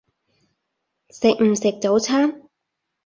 [1.11, 2.41] 食唔食早餐？